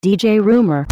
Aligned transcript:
DJ 0.00 0.38
Rumor. 0.40 0.86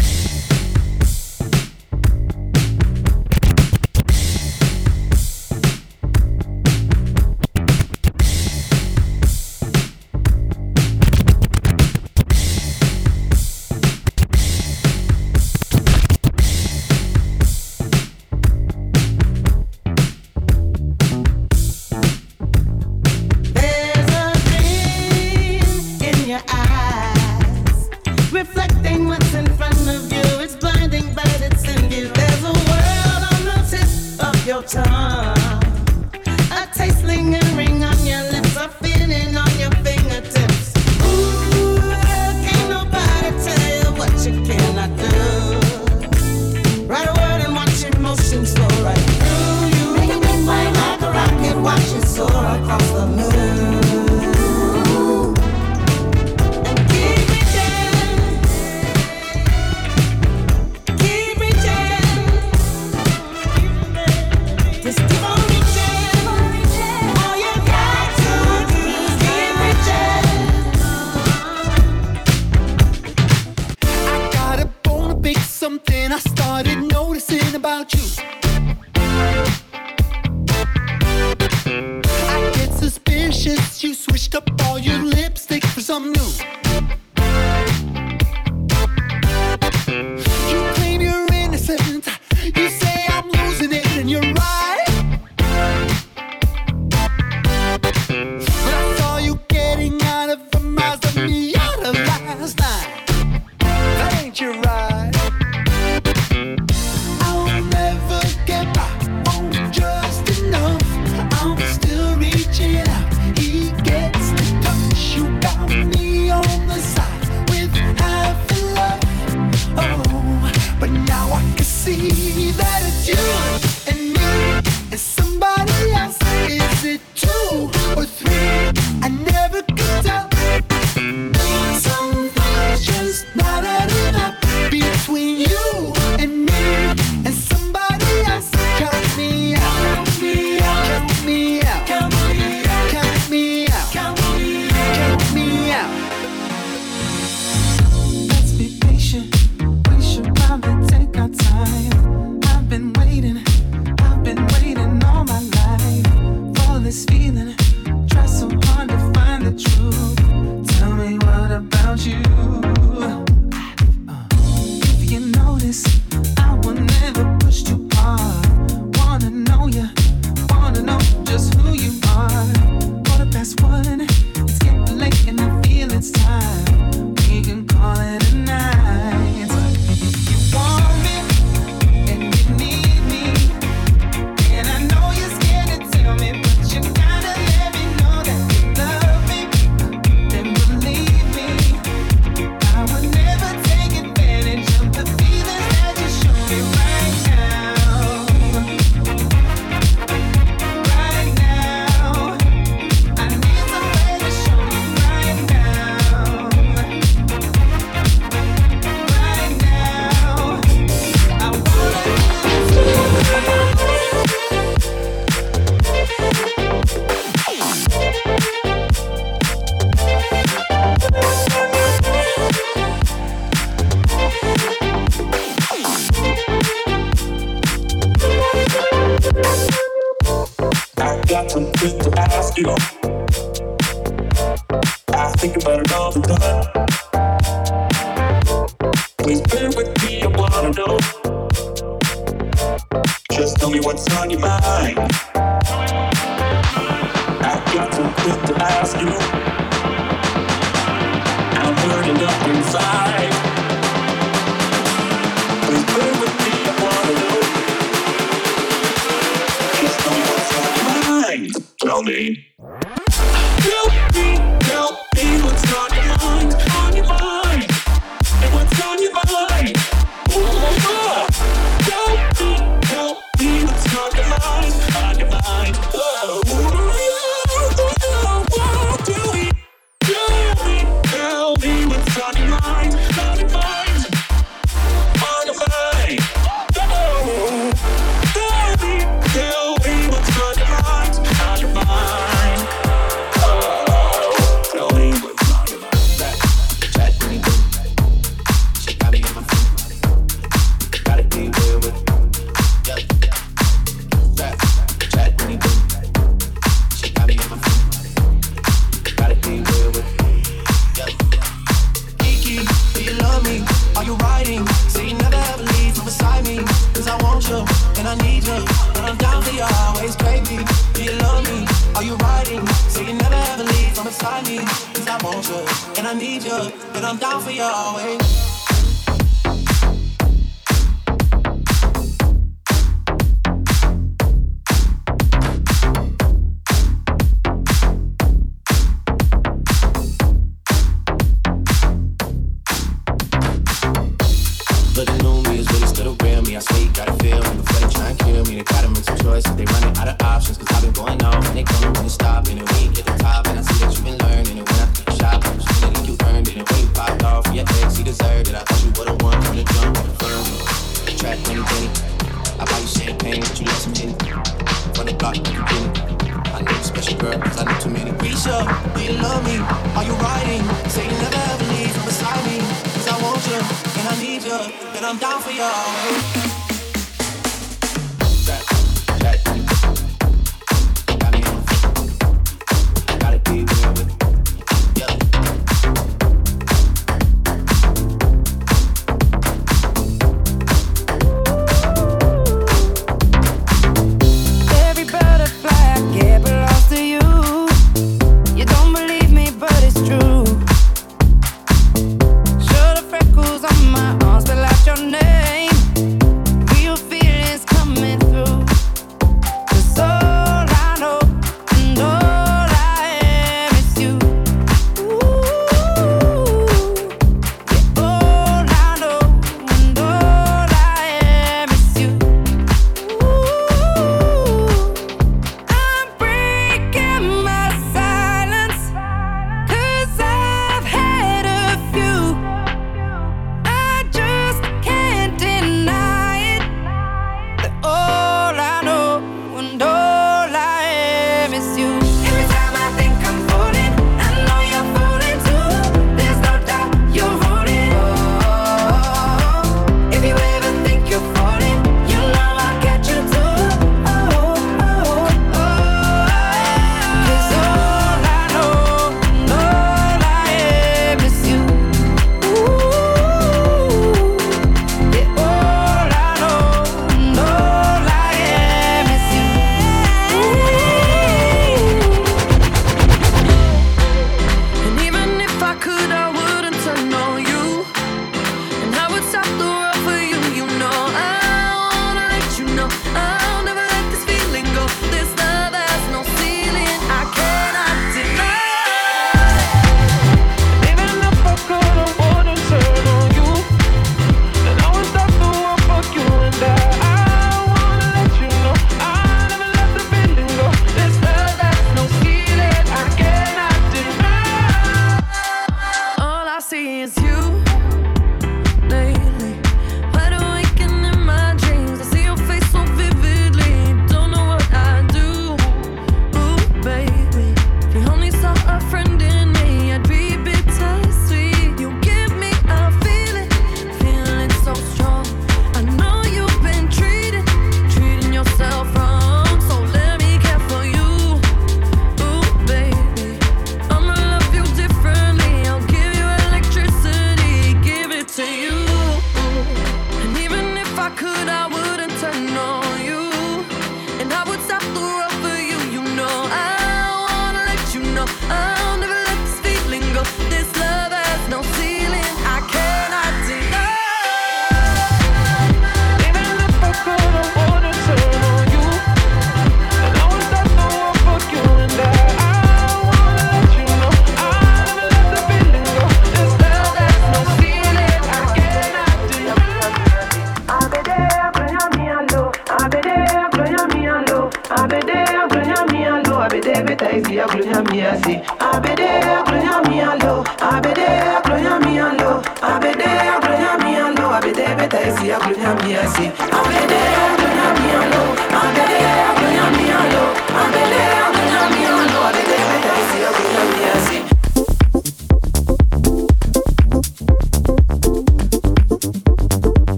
Diablo 441.58 442.05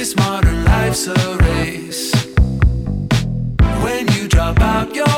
This 0.00 0.16
modern 0.16 0.64
life's 0.64 1.08
a 1.08 1.36
race. 1.42 2.10
When 3.82 4.08
you 4.14 4.28
drop 4.28 4.58
out, 4.60 4.94
you're 4.94 5.09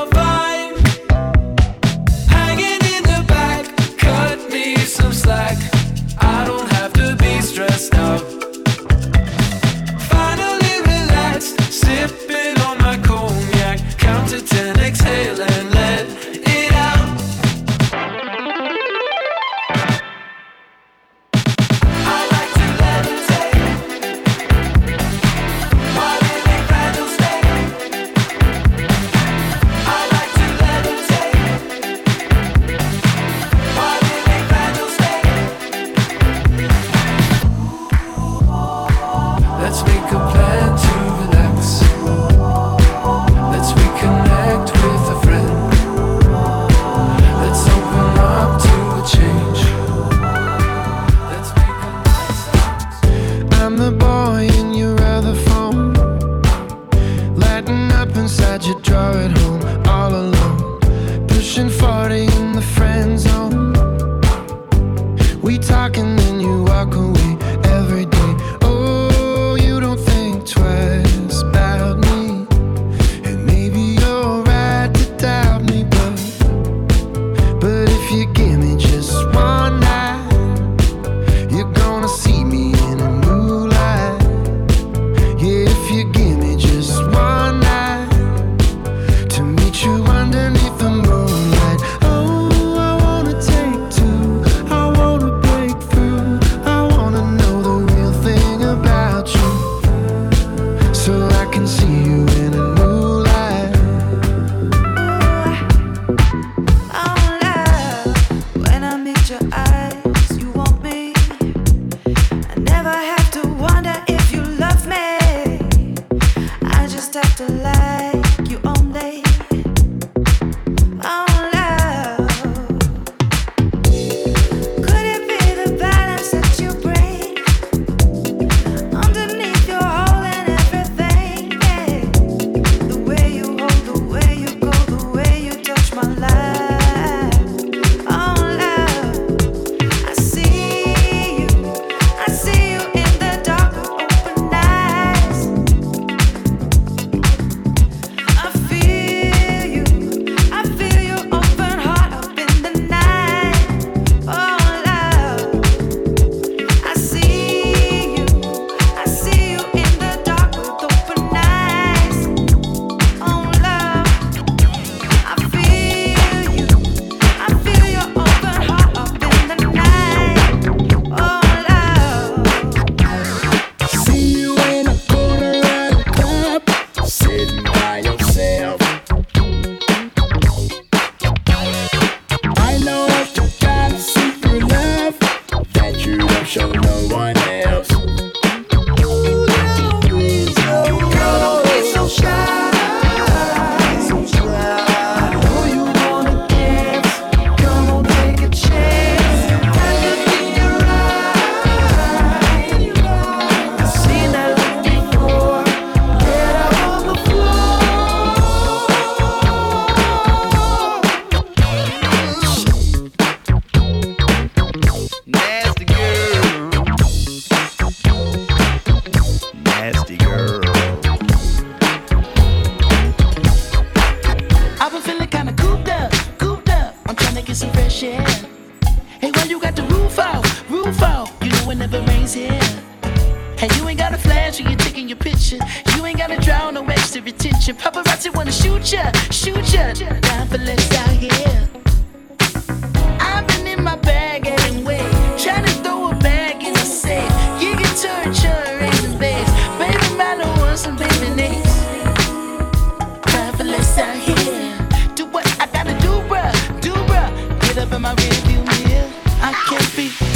I 259.94 260.31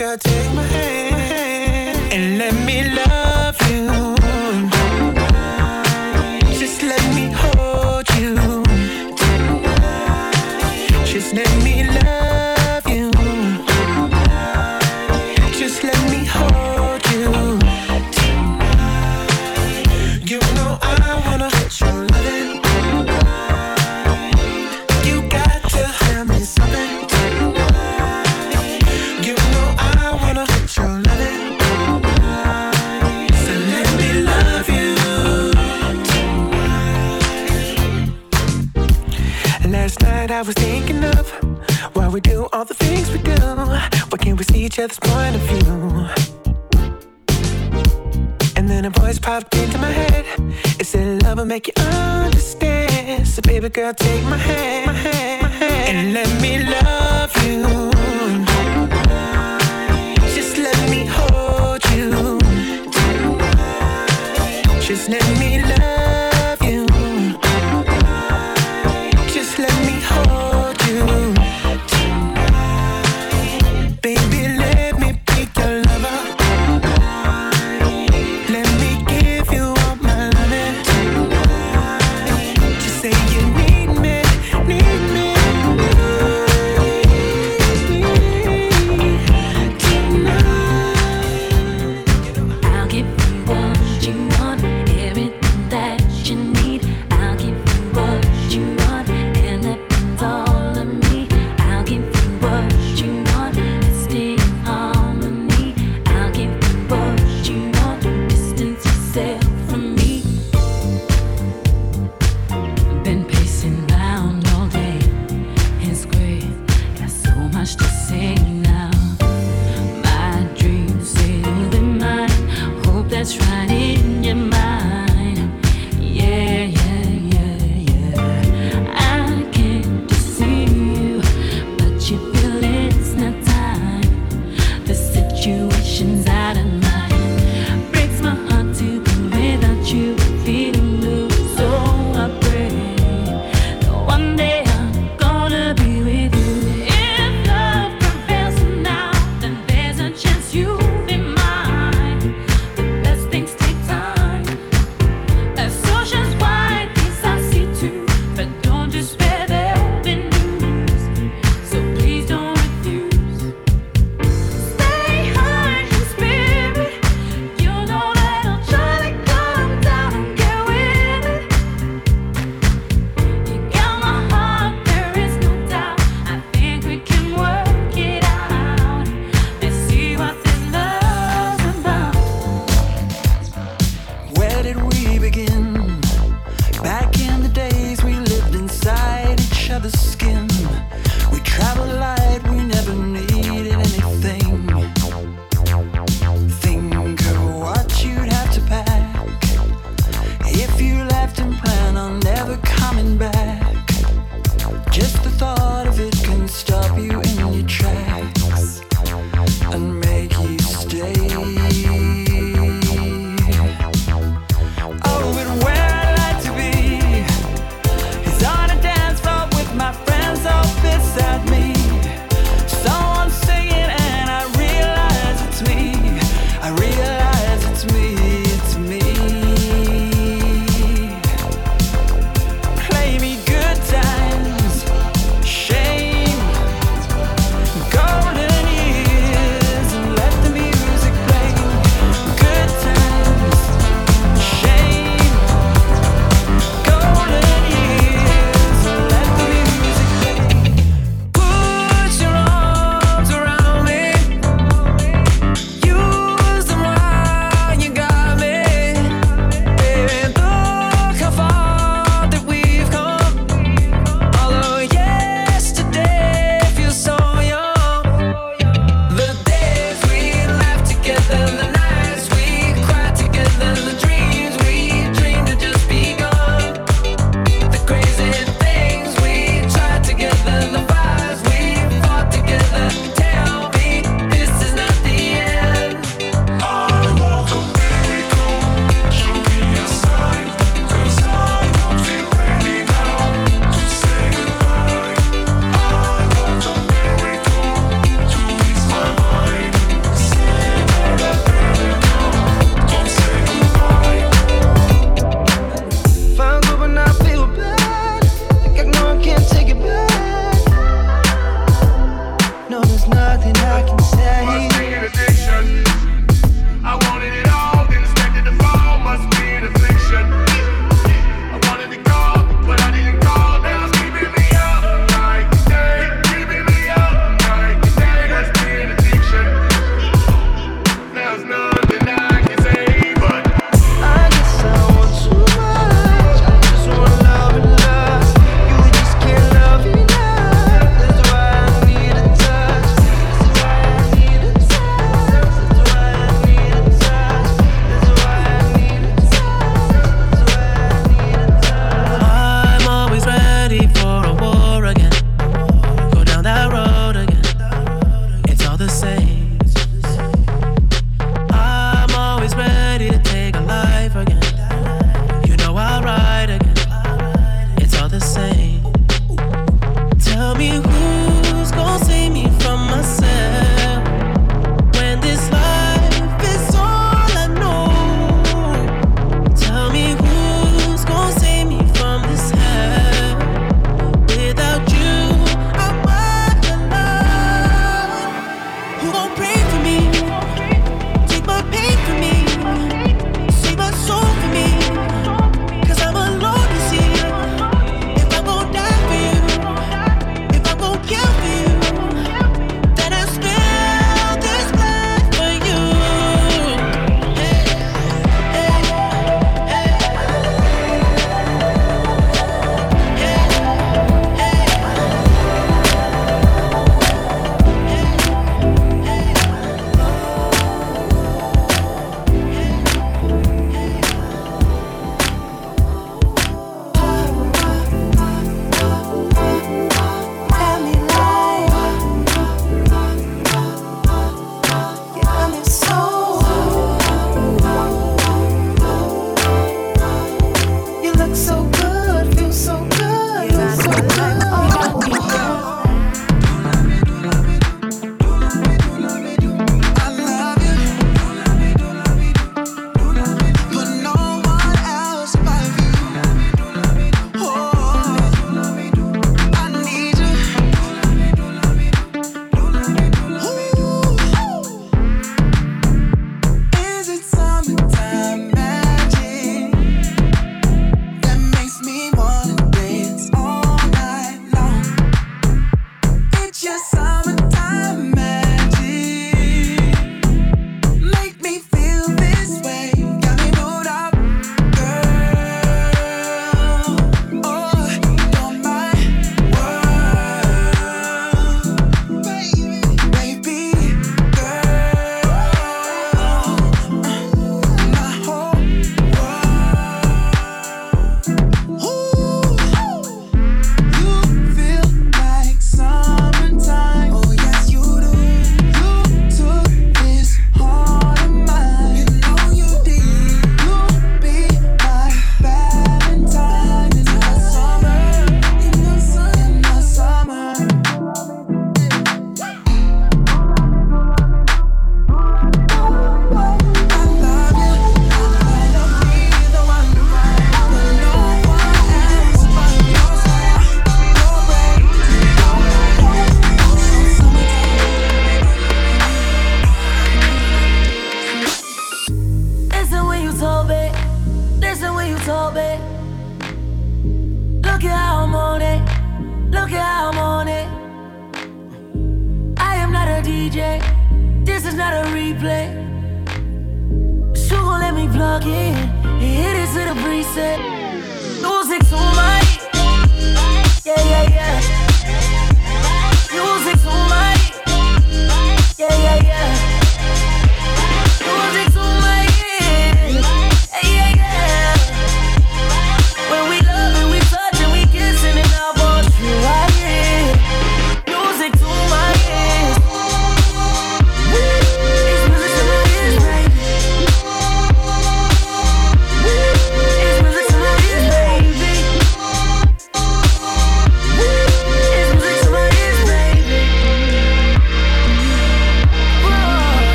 girl, 0.00 0.16
take 0.16 0.54
my 0.54 0.62
hand 0.62 0.79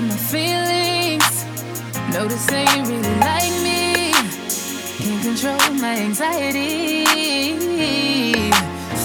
to 0.00 0.06
my 0.06 0.16
feelings. 0.16 1.44
Notice 2.12 2.46
they 2.46 2.64
ain't 2.64 2.88
really 2.88 3.16
like 3.20 3.52
me. 3.62 4.12
Can't 4.98 5.22
control 5.22 5.74
my 5.80 5.96
anxiety. 5.96 7.04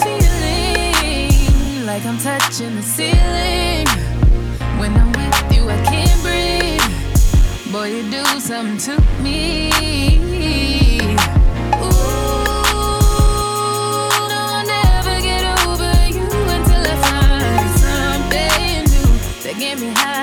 Feeling 0.02 1.86
like 1.86 2.06
I'm 2.06 2.18
touching 2.18 2.76
the 2.76 2.82
ceiling. 2.82 3.88
When 4.80 4.96
I'm 4.96 5.12
with 5.12 5.54
you, 5.56 5.70
I 5.70 5.78
can't 5.92 6.22
breathe. 6.22 7.72
Boy, 7.72 7.88
you 7.96 8.04
do 8.12 8.24
something 8.40 8.78
to 8.78 9.02
me. 9.22 9.76
give 19.60 19.80
me 19.80 19.88
high 19.94 20.15